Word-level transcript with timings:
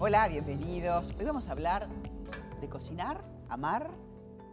Hola, 0.00 0.28
bienvenidos. 0.28 1.12
Hoy 1.18 1.24
vamos 1.24 1.48
a 1.48 1.52
hablar 1.52 1.88
de 2.60 2.68
cocinar, 2.68 3.24
amar 3.48 3.90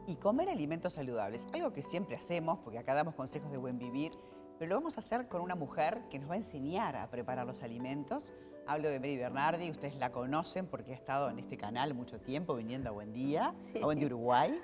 y 0.07 0.15
comer 0.15 0.49
alimentos 0.49 0.93
saludables. 0.93 1.47
Algo 1.53 1.71
que 1.71 1.83
siempre 1.83 2.15
hacemos, 2.15 2.57
porque 2.63 2.79
acá 2.79 2.95
damos 2.95 3.13
consejos 3.13 3.51
de 3.51 3.57
buen 3.57 3.77
vivir, 3.77 4.11
pero 4.57 4.69
lo 4.69 4.75
vamos 4.77 4.97
a 4.97 5.01
hacer 5.01 5.27
con 5.27 5.41
una 5.41 5.53
mujer 5.53 6.01
que 6.09 6.17
nos 6.17 6.31
va 6.31 6.33
a 6.33 6.37
enseñar 6.37 6.95
a 6.95 7.11
preparar 7.11 7.45
los 7.45 7.61
alimentos. 7.61 8.33
Hablo 8.65 8.89
de 8.89 8.99
Mary 8.99 9.17
Bernardi, 9.17 9.69
ustedes 9.69 9.95
la 9.97 10.11
conocen 10.11 10.65
porque 10.65 10.93
ha 10.93 10.95
estado 10.95 11.29
en 11.29 11.37
este 11.37 11.57
canal 11.57 11.93
mucho 11.93 12.19
tiempo 12.19 12.55
viniendo 12.55 12.89
a 12.89 12.91
Buen 12.91 13.13
Día, 13.13 13.53
a 13.79 13.85
Buen 13.85 13.99
Día 13.99 14.07
Uruguay. 14.07 14.59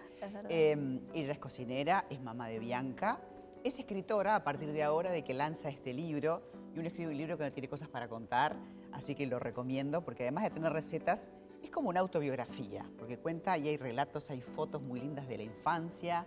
Eh, 0.50 1.00
ella 1.14 1.34
es 1.34 1.38
cocinera, 1.38 2.06
es 2.10 2.20
mamá 2.20 2.48
de 2.48 2.58
Bianca, 2.58 3.20
es 3.64 3.78
escritora 3.78 4.36
a 4.36 4.44
partir 4.44 4.74
de 4.74 4.82
ahora 4.82 5.12
de 5.12 5.24
que 5.24 5.36
lanza 5.36 5.70
este 5.70 5.94
libro 5.94 6.42
y 6.74 6.80
uno 6.80 6.88
escribe 6.88 7.12
un 7.12 7.18
libro 7.18 7.38
que 7.38 7.52
tiene 7.52 7.68
cosas 7.68 7.90
para 7.90 8.08
contar, 8.08 8.56
así 8.92 9.16
que 9.16 9.26
lo 9.26 9.40
recomiendo 9.40 10.02
porque 10.04 10.24
además 10.24 10.46
de 10.46 10.52
tener 10.52 10.72
recetas, 10.72 11.30
es 11.64 11.70
como 11.70 11.90
una 11.90 12.00
autobiografía, 12.00 12.86
porque 12.98 13.18
cuenta 13.18 13.58
y 13.58 13.68
hay 13.68 13.78
relatos, 13.78 14.30
hay 14.30 14.42
fotos 14.42 14.82
muy 14.82 15.00
lindas 15.00 15.28
de 15.28 15.38
la 15.38 15.44
infancia. 15.44 16.26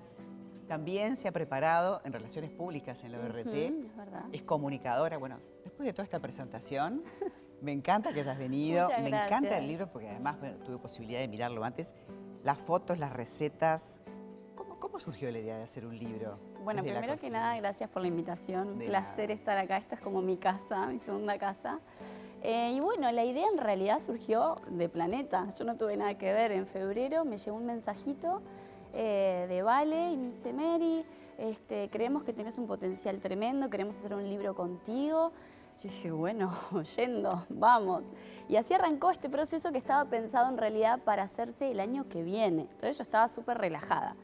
También 0.68 1.16
se 1.16 1.28
ha 1.28 1.32
preparado 1.32 2.00
en 2.04 2.12
relaciones 2.12 2.50
públicas 2.50 3.04
en 3.04 3.12
la 3.12 3.18
ORT, 3.18 3.46
es, 3.46 3.96
verdad. 3.96 4.24
es 4.32 4.42
comunicadora. 4.42 5.18
Bueno, 5.18 5.38
después 5.64 5.86
de 5.86 5.92
toda 5.92 6.04
esta 6.04 6.20
presentación, 6.20 7.02
me 7.60 7.72
encanta 7.72 8.12
que 8.12 8.20
hayas 8.20 8.38
venido, 8.38 8.88
me 9.02 9.08
encanta 9.08 9.58
el 9.58 9.66
libro 9.66 9.88
porque 9.92 10.08
además 10.08 10.36
tuve 10.64 10.78
posibilidad 10.78 11.20
de 11.20 11.28
mirarlo 11.28 11.64
antes. 11.64 11.94
Las 12.42 12.58
fotos, 12.58 12.98
las 12.98 13.12
recetas, 13.12 14.00
¿Cómo, 14.84 15.00
surgió 15.00 15.30
la 15.30 15.38
idea 15.38 15.56
de 15.56 15.62
hacer 15.62 15.86
un 15.86 15.98
libro? 15.98 16.36
Bueno, 16.62 16.82
primero 16.82 17.16
que 17.16 17.30
nada, 17.30 17.56
gracias 17.56 17.88
por 17.88 18.02
la 18.02 18.08
invitación. 18.08 18.68
Un 18.68 18.78
placer 18.80 19.30
estar 19.30 19.56
acá. 19.56 19.78
Esta 19.78 19.94
es 19.94 20.00
como 20.02 20.20
mi 20.20 20.36
casa, 20.36 20.88
mi 20.88 20.98
segunda 20.98 21.38
casa. 21.38 21.80
Eh, 22.42 22.74
y 22.76 22.80
bueno, 22.80 23.10
la 23.10 23.24
idea 23.24 23.46
en 23.50 23.56
realidad 23.56 24.02
surgió 24.02 24.56
de 24.68 24.90
Planeta. 24.90 25.48
Yo 25.58 25.64
no 25.64 25.78
tuve 25.78 25.96
nada 25.96 26.18
que 26.18 26.34
ver. 26.34 26.52
En 26.52 26.66
febrero 26.66 27.24
me 27.24 27.38
llegó 27.38 27.56
un 27.56 27.64
mensajito 27.64 28.42
eh, 28.92 29.46
de 29.48 29.62
Vale 29.62 30.12
y 30.12 30.16
me 30.18 30.28
dice, 30.32 30.52
Mary, 30.52 31.06
este, 31.38 31.88
creemos 31.88 32.22
que 32.22 32.34
tenés 32.34 32.58
un 32.58 32.66
potencial 32.66 33.20
tremendo, 33.20 33.70
queremos 33.70 33.96
hacer 33.96 34.12
un 34.12 34.28
libro 34.28 34.54
contigo. 34.54 35.32
Yo 35.82 35.88
dije, 35.88 36.10
bueno, 36.10 36.52
yendo, 36.96 37.42
vamos. 37.48 38.02
Y 38.50 38.56
así 38.56 38.74
arrancó 38.74 39.10
este 39.10 39.30
proceso 39.30 39.72
que 39.72 39.78
estaba 39.78 40.04
pensado 40.04 40.50
en 40.50 40.58
realidad 40.58 41.00
para 41.02 41.22
hacerse 41.22 41.70
el 41.70 41.80
año 41.80 42.06
que 42.06 42.22
viene. 42.22 42.68
Entonces 42.70 42.98
yo 42.98 43.02
estaba 43.02 43.28
súper 43.28 43.56
relajada. 43.56 44.14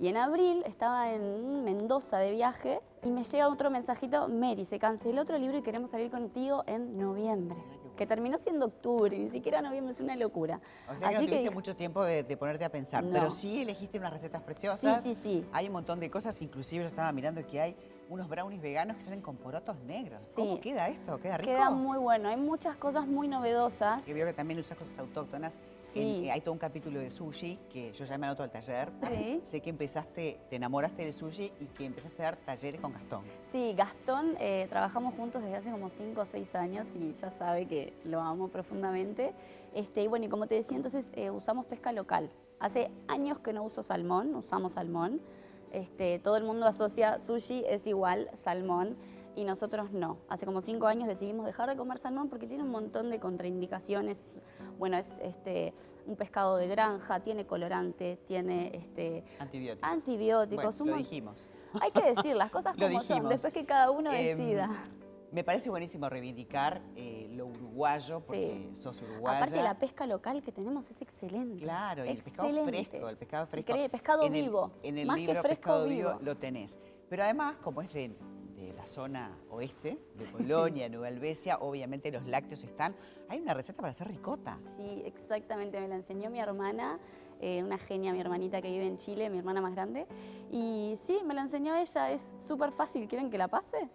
Y 0.00 0.08
en 0.08 0.16
abril 0.16 0.62
estaba 0.64 1.12
en 1.12 1.64
Mendoza 1.64 2.18
de 2.18 2.30
viaje 2.30 2.80
y 3.02 3.08
me 3.08 3.24
llega 3.24 3.48
otro 3.48 3.68
mensajito, 3.70 4.28
Mary, 4.28 4.64
se 4.64 4.78
canceló 4.78 5.22
otro 5.22 5.36
libro 5.38 5.58
y 5.58 5.62
queremos 5.62 5.90
salir 5.90 6.10
contigo 6.10 6.62
en 6.66 6.98
noviembre. 6.98 7.56
Que 7.96 8.06
terminó 8.06 8.38
siendo 8.38 8.66
octubre, 8.66 9.18
ni 9.18 9.28
siquiera 9.28 9.60
noviembre, 9.60 9.92
es 9.92 10.00
una 10.00 10.14
locura. 10.14 10.60
O 10.88 10.94
sea 10.94 11.08
que 11.08 11.14
no 11.16 11.26
tuviste 11.26 11.50
mucho 11.50 11.74
tiempo 11.74 12.04
de, 12.04 12.24
ponerte 12.36 12.64
a 12.64 12.70
pensar, 12.70 13.04
pero 13.10 13.32
sí 13.32 13.62
elegiste 13.62 13.98
unas 13.98 14.12
recetas 14.12 14.42
preciosas. 14.42 15.02
Sí, 15.02 15.14
sí, 15.14 15.20
sí. 15.20 15.46
Hay 15.52 15.66
un 15.66 15.72
montón 15.72 15.98
de 15.98 16.08
cosas, 16.08 16.40
inclusive 16.42 16.84
yo 16.84 16.88
estaba 16.88 17.10
mirando 17.10 17.44
que 17.44 17.60
hay 17.60 17.76
unos 18.08 18.28
brownies 18.28 18.60
veganos 18.60 18.96
que 18.96 19.02
se 19.02 19.10
hacen 19.10 19.20
con 19.20 19.36
porotos 19.36 19.80
negros. 19.82 20.20
¿Cómo 20.34 20.60
queda 20.60 20.88
esto? 20.88 21.18
¿Queda 21.18 21.36
rico? 21.36 21.50
Queda 21.50 21.70
muy 21.70 21.98
bueno. 21.98 22.28
Hay 22.28 22.36
muchas 22.36 22.76
cosas 22.76 23.06
muy 23.06 23.28
novedosas. 23.28 24.04
Que 24.04 24.14
veo 24.14 24.26
que 24.26 24.32
también 24.32 24.58
usas 24.58 24.78
cosas 24.78 24.98
autóctonas. 24.98 25.60
Sí. 25.84 26.24
Eh, 26.24 26.30
hay 26.30 26.40
todo 26.40 26.52
un 26.52 26.58
capítulo 26.58 27.00
de 27.00 27.10
sushi 27.10 27.58
que 27.70 27.92
yo 27.92 28.04
ya 28.04 28.18
me 28.18 28.26
anoto 28.26 28.42
al 28.42 28.50
taller. 28.50 28.90
Sí. 29.08 29.40
Sé 29.42 29.60
que 29.60 29.70
empezaste, 29.70 30.40
te 30.48 30.56
enamoraste 30.56 31.02
del 31.04 31.12
sushi 31.12 31.52
y 31.60 31.66
que 31.66 31.84
empezaste 31.84 32.22
a 32.22 32.24
dar 32.26 32.36
talleres 32.36 32.80
con 32.80 32.92
Gastón. 32.92 33.24
Sí, 33.52 33.74
Gastón, 33.76 34.36
eh, 34.40 34.66
trabajamos 34.68 35.14
juntos 35.14 35.42
desde 35.42 35.56
hace 35.56 35.70
como 35.70 35.90
5 35.90 36.20
o 36.20 36.24
6 36.24 36.54
años 36.54 36.88
y 36.94 37.12
ya 37.14 37.30
sabe 37.30 37.66
que 37.66 37.92
lo 38.04 38.20
amo 38.20 38.48
profundamente. 38.48 39.32
Este, 39.74 40.02
y 40.02 40.06
bueno, 40.06 40.26
y 40.26 40.28
como 40.28 40.46
te 40.46 40.54
decía, 40.54 40.76
entonces 40.76 41.10
eh, 41.14 41.30
usamos 41.30 41.66
pesca 41.66 41.92
local. 41.92 42.30
Hace 42.58 42.90
años 43.06 43.38
que 43.38 43.52
no 43.52 43.62
uso 43.62 43.82
salmón, 43.82 44.34
usamos 44.34 44.72
salmón. 44.72 45.20
Este, 45.72 46.18
todo 46.18 46.36
el 46.36 46.44
mundo 46.44 46.66
asocia 46.66 47.18
sushi 47.18 47.64
es 47.68 47.86
igual 47.86 48.30
salmón 48.34 48.96
y 49.36 49.44
nosotros 49.44 49.92
no. 49.92 50.18
Hace 50.28 50.46
como 50.46 50.62
cinco 50.62 50.86
años 50.86 51.06
decidimos 51.06 51.46
dejar 51.46 51.68
de 51.68 51.76
comer 51.76 51.98
salmón 51.98 52.28
porque 52.28 52.46
tiene 52.46 52.64
un 52.64 52.70
montón 52.70 53.10
de 53.10 53.20
contraindicaciones. 53.20 54.40
Bueno, 54.78 54.96
es 54.96 55.12
este, 55.22 55.74
un 56.06 56.16
pescado 56.16 56.56
de 56.56 56.66
granja, 56.66 57.20
tiene 57.20 57.46
colorante, 57.46 58.18
tiene 58.26 58.72
este, 58.74 59.24
antibióticos. 59.38 59.90
antibióticos 59.90 60.80
lo 60.80 60.96
dijimos. 60.96 61.48
Hay 61.80 61.90
que 61.90 62.14
decir 62.14 62.34
las 62.34 62.50
cosas 62.50 62.74
como 62.80 63.02
son, 63.02 63.28
después 63.28 63.52
que 63.52 63.64
cada 63.64 63.90
uno 63.90 64.12
em, 64.12 64.38
decida. 64.38 64.70
Me 65.30 65.44
parece 65.44 65.68
buenísimo 65.68 66.08
reivindicar 66.08 66.80
eh, 66.96 67.28
lo 67.32 67.46
uruguayo, 67.46 68.20
porque 68.20 68.70
sos 68.72 69.00
uruguaya. 69.02 69.38
Aparte 69.38 69.62
la 69.62 69.78
pesca 69.78 70.06
local 70.06 70.42
que 70.42 70.52
tenemos 70.52 70.90
es 70.90 71.02
excelente. 71.02 71.64
Claro, 71.64 72.04
y 72.06 72.08
el 72.08 72.18
pescado 72.18 72.66
fresco, 72.66 73.08
el 73.08 73.16
pescado 73.16 73.46
fresco. 73.46 73.74
El 73.74 73.90
pescado 73.90 74.30
vivo. 74.30 74.72
en 74.82 74.96
el 74.98 75.06
más 75.06 75.18
libro 75.18 75.34
que 75.34 75.40
fresco, 75.40 75.62
Pescado 75.62 75.86
vivo. 75.86 76.18
lo 76.22 76.36
tenés. 76.36 76.78
Pero 77.10 77.24
además, 77.24 77.56
como 77.58 77.82
es 77.82 77.92
de, 77.92 78.16
la 78.74 78.86
zona 78.86 79.36
oeste, 79.50 79.98
de 80.14 80.24
Polonia, 80.26 80.88
Nueva 80.88 81.08
Albesia, 81.08 81.58
obviamente 81.58 82.10
los 82.10 82.24
lácteos 82.26 82.64
están. 82.64 82.94
Hay 83.28 83.40
una 83.40 83.52
receta 83.54 83.80
para 83.80 83.90
hacer 83.90 84.08
ricota. 84.08 84.58
Sí, 84.76 85.02
exactamente, 85.04 85.80
me 85.80 85.88
la 85.88 85.96
enseñó 85.96 86.30
mi 86.30 86.40
hermana. 86.40 86.98
Eh, 87.40 87.62
una 87.62 87.78
genia, 87.78 88.12
mi 88.12 88.20
hermanita 88.20 88.60
que 88.60 88.70
vive 88.70 88.86
en 88.86 88.96
Chile, 88.96 89.30
mi 89.30 89.38
hermana 89.38 89.60
más 89.60 89.74
grande. 89.74 90.06
Y 90.50 90.94
sí, 90.96 91.20
me 91.24 91.34
la 91.34 91.42
enseñó 91.42 91.74
ella, 91.74 92.10
es 92.10 92.34
súper 92.46 92.72
fácil. 92.72 93.06
¿Quieren 93.06 93.30
que 93.30 93.38
la 93.38 93.48
pase? 93.48 93.88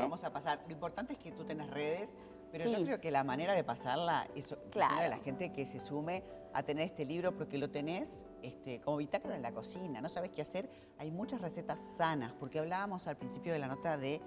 Vamos 0.00 0.24
a 0.24 0.32
pasar. 0.32 0.60
Lo 0.66 0.72
importante 0.72 1.14
es 1.14 1.18
que 1.18 1.32
tú 1.32 1.44
tengas 1.44 1.68
redes, 1.70 2.16
pero 2.52 2.70
yo 2.70 2.84
creo 2.84 3.00
que 3.00 3.10
la 3.10 3.24
manera 3.24 3.54
de 3.54 3.64
pasarla 3.64 4.28
es 4.34 4.54
claro. 4.70 4.96
a 4.96 5.08
la 5.08 5.18
gente 5.18 5.52
que 5.52 5.66
se 5.66 5.80
sume 5.80 6.22
a 6.52 6.62
tener 6.62 6.86
este 6.86 7.04
libro 7.04 7.36
porque 7.36 7.58
lo 7.58 7.70
tenés 7.70 8.24
este, 8.42 8.80
como 8.80 8.98
bitácora 8.98 9.34
en 9.34 9.42
la 9.42 9.52
cocina, 9.52 10.00
no 10.00 10.08
sabes 10.08 10.30
qué 10.30 10.42
hacer. 10.42 10.70
Hay 10.98 11.10
muchas 11.10 11.40
recetas 11.40 11.80
sanas, 11.96 12.32
porque 12.34 12.60
hablábamos 12.60 13.08
al 13.08 13.16
principio 13.16 13.52
de 13.52 13.58
la 13.58 13.66
nota 13.66 13.98
de 13.98 14.20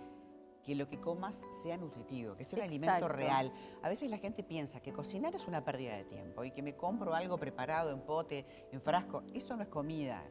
que 0.62 0.76
lo 0.76 0.90
que 0.90 1.00
comas 1.00 1.42
sea 1.64 1.78
nutritivo, 1.78 2.36
que 2.36 2.44
sea 2.44 2.60
un 2.60 2.66
alimento 2.66 3.08
real. 3.08 3.54
A 3.82 3.88
veces 3.88 4.10
la 4.10 4.18
gente 4.18 4.44
piensa 4.44 4.82
que 4.82 4.92
cocinar 4.92 5.34
es 5.34 5.48
una 5.48 5.64
pérdida 5.64 5.96
de 5.96 6.04
tiempo 6.04 6.44
y 6.44 6.52
que 6.52 6.62
me 6.62 6.76
compro 6.76 7.14
algo 7.16 7.38
preparado 7.38 7.92
en 7.92 8.02
pote, 8.02 8.46
en 8.74 8.82
frasco. 8.82 9.24
Eso 9.34 9.56
no 9.56 9.64
es 9.64 9.70
comida. 9.70 10.22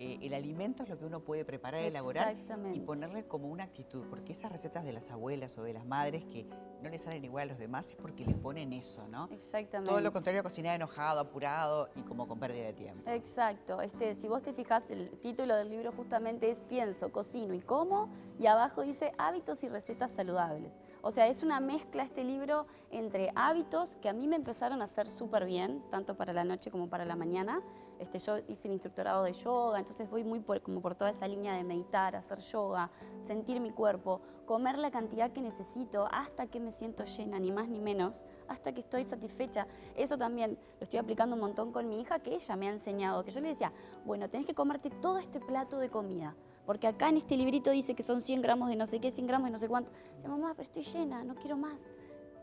Eh, 0.00 0.18
el 0.22 0.32
alimento 0.32 0.84
es 0.84 0.88
lo 0.88 0.96
que 0.96 1.04
uno 1.04 1.20
puede 1.20 1.44
preparar, 1.44 1.82
elaborar 1.82 2.36
y 2.72 2.78
ponerle 2.78 3.26
como 3.26 3.48
una 3.48 3.64
actitud, 3.64 4.04
porque 4.08 4.30
esas 4.30 4.52
recetas 4.52 4.84
de 4.84 4.92
las 4.92 5.10
abuelas 5.10 5.58
o 5.58 5.64
de 5.64 5.72
las 5.72 5.84
madres 5.84 6.24
que 6.26 6.46
no 6.82 6.88
le 6.88 6.98
salen 6.98 7.24
igual 7.24 7.48
a 7.48 7.52
los 7.52 7.58
demás 7.58 7.90
es 7.90 7.96
porque 7.96 8.24
le 8.24 8.34
ponen 8.34 8.72
eso, 8.72 9.08
¿no? 9.08 9.28
Exactamente. 9.32 9.90
Todo 9.90 10.00
lo 10.00 10.12
contrario 10.12 10.38
a 10.38 10.42
cocinar 10.44 10.76
enojado, 10.76 11.18
apurado 11.18 11.88
y 11.96 12.02
como 12.02 12.28
con 12.28 12.38
pérdida 12.38 12.66
de 12.66 12.74
tiempo. 12.74 13.10
Exacto. 13.10 13.80
Este, 13.82 14.14
si 14.14 14.28
vos 14.28 14.40
te 14.42 14.52
fijas, 14.52 14.88
el 14.88 15.10
título 15.18 15.56
del 15.56 15.68
libro 15.68 15.90
justamente 15.90 16.48
es 16.48 16.60
Pienso, 16.60 17.10
cocino 17.10 17.52
y 17.54 17.60
como, 17.60 18.08
y 18.38 18.46
abajo 18.46 18.82
dice 18.82 19.12
hábitos 19.18 19.64
y 19.64 19.68
recetas 19.68 20.12
saludables. 20.12 20.72
O 21.02 21.10
sea, 21.10 21.26
es 21.26 21.42
una 21.42 21.58
mezcla 21.58 22.04
este 22.04 22.22
libro 22.22 22.66
entre 22.92 23.32
hábitos 23.34 23.96
que 23.96 24.08
a 24.08 24.12
mí 24.12 24.28
me 24.28 24.36
empezaron 24.36 24.80
a 24.80 24.84
hacer 24.84 25.10
súper 25.10 25.44
bien, 25.44 25.82
tanto 25.90 26.16
para 26.16 26.32
la 26.32 26.44
noche 26.44 26.70
como 26.70 26.88
para 26.88 27.04
la 27.04 27.16
mañana. 27.16 27.62
Este, 27.98 28.18
yo 28.18 28.38
hice 28.48 28.68
el 28.68 28.74
instructorado 28.74 29.24
de 29.24 29.32
yoga, 29.32 29.78
entonces 29.78 30.08
voy 30.08 30.24
muy 30.24 30.40
como 30.62 30.80
por 30.80 30.94
toda 30.94 31.10
esa 31.10 31.26
línea 31.26 31.54
de 31.54 31.64
meditar, 31.64 32.14
hacer 32.16 32.38
yoga, 32.40 32.90
sentir 33.26 33.60
mi 33.60 33.70
cuerpo, 33.70 34.20
comer 34.46 34.78
la 34.78 34.90
cantidad 34.90 35.32
que 35.32 35.42
necesito 35.42 36.08
hasta 36.12 36.46
que 36.46 36.60
me 36.60 36.72
siento 36.72 37.04
llena, 37.04 37.38
ni 37.38 37.50
más 37.50 37.68
ni 37.68 37.80
menos, 37.80 38.24
hasta 38.46 38.72
que 38.72 38.80
estoy 38.80 39.04
satisfecha. 39.04 39.66
Eso 39.96 40.16
también 40.16 40.58
lo 40.78 40.84
estoy 40.84 40.98
aplicando 40.98 41.34
un 41.34 41.40
montón 41.40 41.72
con 41.72 41.88
mi 41.88 42.00
hija, 42.00 42.20
que 42.20 42.34
ella 42.34 42.56
me 42.56 42.68
ha 42.68 42.72
enseñado, 42.72 43.24
que 43.24 43.30
yo 43.30 43.40
le 43.40 43.48
decía, 43.48 43.72
bueno, 44.04 44.28
tenés 44.28 44.46
que 44.46 44.54
comerte 44.54 44.90
todo 44.90 45.18
este 45.18 45.40
plato 45.40 45.78
de 45.78 45.90
comida 45.90 46.34
porque 46.68 46.86
acá 46.86 47.08
en 47.08 47.16
este 47.16 47.34
librito 47.34 47.70
dice 47.70 47.94
que 47.94 48.02
son 48.02 48.20
100 48.20 48.42
gramos 48.42 48.68
de 48.68 48.76
no 48.76 48.86
sé 48.86 49.00
qué, 49.00 49.10
100 49.10 49.26
gramos 49.26 49.46
de 49.46 49.52
no 49.52 49.58
sé 49.58 49.68
cuánto. 49.68 49.90
Yo, 50.22 50.28
mamá, 50.28 50.52
pero 50.54 50.64
estoy 50.64 50.82
llena, 50.82 51.24
no 51.24 51.34
quiero 51.34 51.56
más. 51.56 51.78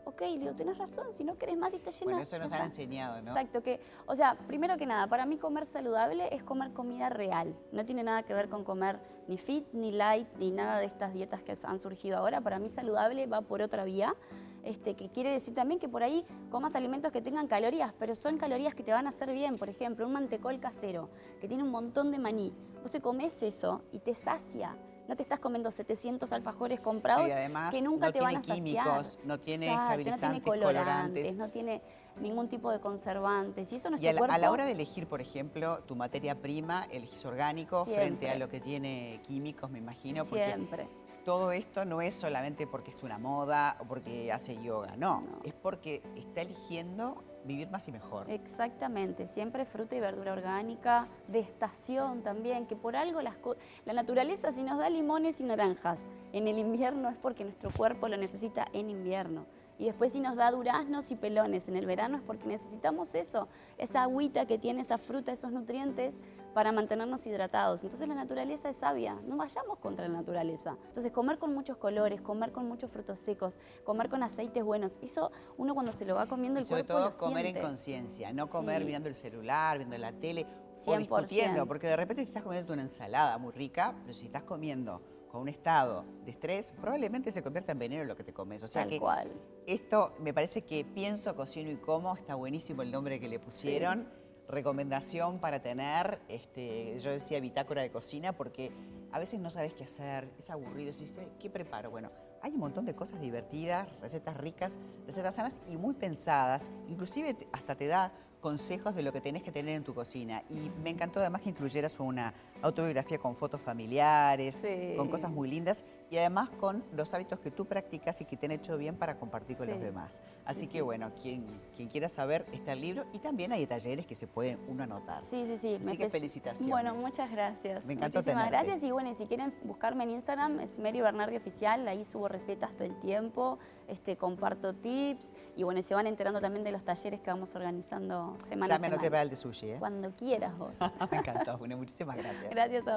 Ok, 0.08 0.20
le 0.20 0.38
digo, 0.38 0.54
tenés 0.54 0.78
razón, 0.78 1.12
si 1.12 1.24
no 1.24 1.36
querés 1.36 1.58
más 1.58 1.72
y 1.72 1.76
estás 1.76 1.98
llena. 1.98 2.12
Bueno, 2.12 2.22
eso 2.22 2.38
nos 2.38 2.52
han 2.52 2.62
enseñado, 2.62 3.20
¿no? 3.22 3.32
Exacto, 3.32 3.60
que, 3.60 3.80
o 4.06 4.14
sea, 4.14 4.38
primero 4.46 4.76
que 4.76 4.86
nada, 4.86 5.08
para 5.08 5.26
mí 5.26 5.36
comer 5.36 5.66
saludable 5.66 6.32
es 6.32 6.44
comer 6.44 6.72
comida 6.72 7.08
real. 7.08 7.56
No 7.72 7.84
tiene 7.84 8.04
nada 8.04 8.22
que 8.22 8.32
ver 8.32 8.48
con 8.48 8.62
comer 8.62 9.00
ni 9.26 9.36
fit, 9.36 9.66
ni 9.72 9.90
light, 9.90 10.28
ni 10.38 10.52
nada 10.52 10.78
de 10.78 10.86
estas 10.86 11.12
dietas 11.12 11.42
que 11.42 11.54
han 11.60 11.80
surgido 11.80 12.18
ahora. 12.18 12.40
Para 12.40 12.60
mí 12.60 12.70
saludable 12.70 13.26
va 13.26 13.40
por 13.40 13.62
otra 13.62 13.82
vía. 13.82 14.14
Este, 14.62 14.94
que 14.94 15.10
quiere 15.10 15.30
decir 15.30 15.54
también 15.54 15.80
que 15.80 15.88
por 15.88 16.04
ahí 16.04 16.24
comas 16.50 16.76
alimentos 16.76 17.10
que 17.10 17.20
tengan 17.20 17.48
calorías, 17.48 17.92
pero 17.98 18.14
son 18.14 18.38
calorías 18.38 18.76
que 18.76 18.84
te 18.84 18.92
van 18.92 19.06
a 19.06 19.08
hacer 19.08 19.32
bien. 19.32 19.58
Por 19.58 19.68
ejemplo, 19.68 20.06
un 20.06 20.12
mantecol 20.12 20.60
casero, 20.60 21.08
que 21.40 21.48
tiene 21.48 21.64
un 21.64 21.70
montón 21.70 22.12
de 22.12 22.18
maní. 22.18 22.52
Vos 22.80 22.92
te 22.92 23.00
comes 23.00 23.42
eso 23.42 23.82
y 23.90 23.98
te 23.98 24.14
sacia. 24.14 24.76
No 25.08 25.16
te 25.16 25.22
estás 25.22 25.38
comiendo 25.38 25.70
700 25.70 26.32
alfajores 26.32 26.80
comprados 26.80 27.30
que 27.70 27.80
nunca 27.80 28.12
te 28.12 28.20
van 28.20 28.36
a 28.36 28.38
saciar. 28.42 28.56
Químicos, 28.56 29.18
no 29.24 29.38
tiene 29.38 29.68
estabilizantes, 29.68 30.22
no 30.22 30.30
tiene 30.30 30.42
colorantes, 30.42 31.36
no 31.36 31.50
tiene 31.50 31.82
ningún 32.20 32.48
tipo 32.48 32.70
de 32.70 32.80
conservantes. 32.80 33.72
Y 33.72 33.76
eso 33.76 33.90
y 33.98 34.06
a 34.06 34.12
la, 34.12 34.20
a 34.26 34.38
la 34.38 34.50
hora 34.50 34.64
de 34.64 34.72
elegir, 34.72 35.06
por 35.06 35.20
ejemplo, 35.20 35.82
tu 35.84 35.94
materia 35.94 36.34
prima, 36.40 36.86
elegís 36.90 37.24
orgánico 37.24 37.84
frente 37.84 38.30
a 38.30 38.36
lo 38.36 38.48
que 38.48 38.60
tiene 38.60 39.20
químicos, 39.22 39.70
me 39.70 39.78
imagino. 39.78 40.24
Siempre 40.24 40.88
todo 41.26 41.50
esto 41.50 41.84
no 41.84 42.00
es 42.00 42.14
solamente 42.14 42.68
porque 42.68 42.92
es 42.92 43.02
una 43.02 43.18
moda 43.18 43.76
o 43.80 43.84
porque 43.84 44.30
hace 44.30 44.62
yoga, 44.62 44.94
no, 44.96 45.24
es 45.42 45.54
porque 45.54 46.00
está 46.14 46.42
eligiendo 46.42 47.24
vivir 47.44 47.68
más 47.68 47.88
y 47.88 47.92
mejor. 47.92 48.30
Exactamente, 48.30 49.26
siempre 49.26 49.64
fruta 49.64 49.96
y 49.96 50.00
verdura 50.00 50.32
orgánica, 50.32 51.08
de 51.26 51.40
estación 51.40 52.22
también, 52.22 52.68
que 52.68 52.76
por 52.76 52.94
algo 52.94 53.22
las 53.22 53.38
la 53.84 53.92
naturaleza 53.92 54.52
si 54.52 54.62
nos 54.62 54.78
da 54.78 54.88
limones 54.88 55.40
y 55.40 55.44
naranjas 55.44 55.98
en 56.32 56.46
el 56.46 56.60
invierno 56.60 57.08
es 57.10 57.16
porque 57.16 57.42
nuestro 57.42 57.72
cuerpo 57.72 58.06
lo 58.06 58.16
necesita 58.16 58.64
en 58.72 58.88
invierno. 58.88 59.46
Y 59.80 59.86
después 59.86 60.12
si 60.12 60.20
nos 60.20 60.36
da 60.36 60.52
duraznos 60.52 61.10
y 61.10 61.16
pelones 61.16 61.66
en 61.66 61.74
el 61.74 61.86
verano 61.86 62.18
es 62.18 62.22
porque 62.22 62.46
necesitamos 62.46 63.16
eso, 63.16 63.48
esa 63.78 64.04
agüita 64.04 64.46
que 64.46 64.58
tiene 64.58 64.82
esa 64.82 64.96
fruta, 64.96 65.32
esos 65.32 65.50
nutrientes 65.50 66.20
para 66.56 66.72
mantenernos 66.72 67.26
hidratados. 67.26 67.82
Entonces 67.82 68.08
la 68.08 68.14
naturaleza 68.14 68.70
es 68.70 68.76
sabia, 68.78 69.20
no 69.26 69.36
vayamos 69.36 69.78
contra 69.78 70.08
la 70.08 70.14
naturaleza. 70.14 70.78
Entonces 70.86 71.12
comer 71.12 71.36
con 71.36 71.52
muchos 71.52 71.76
colores, 71.76 72.22
comer 72.22 72.50
con 72.50 72.66
muchos 72.66 72.90
frutos 72.90 73.20
secos, 73.20 73.58
comer 73.84 74.08
con 74.08 74.22
aceites 74.22 74.64
buenos, 74.64 74.98
eso 75.02 75.30
uno 75.58 75.74
cuando 75.74 75.92
se 75.92 76.06
lo 76.06 76.14
va 76.14 76.26
comiendo 76.26 76.58
el 76.58 76.66
sobre 76.66 76.84
cuerpo 76.84 77.10
todo 77.10 77.18
comer 77.18 77.44
en 77.44 77.60
conciencia, 77.60 78.32
no 78.32 78.48
comer 78.48 78.86
mirando 78.86 79.06
el 79.06 79.14
celular, 79.14 79.76
viendo 79.76 79.98
la 79.98 80.14
tele 80.14 80.46
o 80.86 80.96
discutiendo, 80.96 81.66
porque 81.66 81.88
de 81.88 81.96
repente 81.96 82.22
te 82.22 82.28
estás 82.28 82.42
comiendo 82.42 82.72
una 82.72 82.84
ensalada 82.84 83.36
muy 83.36 83.52
rica, 83.52 83.94
pero 84.00 84.14
si 84.14 84.24
estás 84.24 84.44
comiendo 84.44 85.02
con 85.30 85.42
un 85.42 85.50
estado 85.50 86.06
de 86.24 86.30
estrés, 86.30 86.72
probablemente 86.80 87.32
se 87.32 87.42
convierta 87.42 87.72
en 87.72 87.80
veneno 87.80 88.04
lo 88.04 88.16
que 88.16 88.24
te 88.24 88.32
comes. 88.32 88.62
O 88.62 88.66
sea 88.66 88.80
Tal 88.80 88.88
que 88.92 88.98
cual. 88.98 89.30
esto 89.66 90.14
me 90.20 90.32
parece 90.32 90.62
que 90.62 90.86
pienso, 90.86 91.36
cocino 91.36 91.70
y 91.70 91.76
como, 91.76 92.16
está 92.16 92.34
buenísimo 92.34 92.80
el 92.80 92.90
nombre 92.90 93.20
que 93.20 93.28
le 93.28 93.38
pusieron. 93.38 94.08
Recomendación 94.48 95.38
para 95.38 95.60
tener, 95.60 96.20
este, 96.28 96.98
yo 97.00 97.10
decía 97.10 97.40
bitácora 97.40 97.82
de 97.82 97.90
cocina, 97.90 98.32
porque 98.32 98.70
a 99.12 99.18
veces 99.18 99.40
no 99.40 99.50
sabes 99.50 99.74
qué 99.74 99.84
hacer, 99.84 100.28
es 100.38 100.50
aburrido, 100.50 100.92
¿qué 101.40 101.50
preparo? 101.50 101.90
Bueno, 101.90 102.10
hay 102.42 102.52
un 102.52 102.60
montón 102.60 102.86
de 102.86 102.94
cosas 102.94 103.20
divertidas, 103.20 103.88
recetas 104.00 104.36
ricas, 104.36 104.78
recetas 105.06 105.34
sanas 105.34 105.58
y 105.68 105.76
muy 105.76 105.94
pensadas. 105.94 106.70
Inclusive 106.88 107.36
hasta 107.52 107.74
te 107.74 107.86
da 107.86 108.12
consejos 108.40 108.94
de 108.94 109.02
lo 109.02 109.12
que 109.12 109.20
tenés 109.20 109.42
que 109.42 109.50
tener 109.50 109.74
en 109.74 109.82
tu 109.82 109.94
cocina. 109.94 110.44
Y 110.48 110.70
me 110.82 110.90
encantó 110.90 111.18
además 111.18 111.42
que 111.42 111.50
incluyeras 111.50 111.98
una 111.98 112.32
autobiografía 112.62 113.18
con 113.18 113.34
fotos 113.34 113.60
familiares, 113.60 114.62
con 114.96 115.08
cosas 115.08 115.30
muy 115.30 115.48
lindas 115.48 115.84
y 116.10 116.18
además 116.18 116.50
con 116.50 116.84
los 116.92 117.12
hábitos 117.14 117.40
que 117.40 117.50
tú 117.50 117.66
practicas 117.66 118.20
y 118.20 118.24
que 118.24 118.36
te 118.36 118.46
han 118.46 118.52
hecho 118.52 118.76
bien 118.76 118.96
para 118.96 119.18
compartir 119.18 119.56
con 119.56 119.68
los 119.68 119.80
demás. 119.80 120.22
Así 120.44 120.66
que 120.66 120.82
bueno, 120.82 121.10
quien, 121.20 121.46
quien 121.74 121.88
quiera 121.88 122.08
saber 122.08 122.46
está 122.52 122.72
el 122.72 122.80
libro 122.80 123.04
y 123.12 123.18
también 123.18 123.52
hay 123.52 123.66
talleres 123.66 124.06
que 124.06 124.14
se 124.14 124.26
pueden 124.26 124.58
uno 124.68 124.84
anotar. 124.84 125.24
Sí, 125.24 125.44
sí, 125.46 125.56
sí. 125.56 125.78
Así 125.84 125.96
que 125.96 126.08
felicitaciones. 126.08 126.70
Bueno, 126.70 126.94
muchas 126.94 127.30
gracias. 127.30 127.84
Me 127.86 127.94
encantó 127.94 128.18
Muchísimas 128.18 128.48
gracias 128.50 128.82
y 128.82 128.90
bueno, 128.90 129.14
si 129.14 129.26
quieren 129.26 129.54
buscarme 129.64 130.04
en 130.04 130.10
Instagram 130.10 130.60
es 130.60 130.78
Mary 130.78 131.00
Bernardi 131.00 131.36
Oficial, 131.36 131.86
ahí 131.88 132.04
subo 132.04 132.28
recetas 132.28 132.72
todo 132.72 132.84
el 132.84 132.98
tiempo, 133.00 133.58
este, 133.88 134.16
comparto 134.16 134.74
tips 134.74 135.32
y 135.56 135.64
bueno, 135.64 135.82
se 135.82 135.94
van 135.94 136.06
enterando 136.06 136.40
también 136.40 136.64
de 136.64 136.72
los 136.72 136.84
talleres 136.84 137.20
que 137.20 137.30
vamos 137.30 137.54
organizando 137.54 138.36
semana 138.38 138.44
a 138.44 138.44
semana. 138.44 138.68
Ya 138.68 138.78
me 138.78 138.86
anoté 138.86 139.10
para 139.10 139.22
el 139.22 139.30
de 139.30 139.36
sushi, 139.36 139.70
¿eh? 139.70 139.76
Cuando 139.78 140.10
quieras 140.14 140.56
vos. 140.56 140.74
me 141.10 141.18
encantó, 141.18 141.58
bueno, 141.58 141.76
muchísimas 141.76 142.16
gracias. 142.16 142.50
Gracias 142.50 142.86
a 142.86 142.94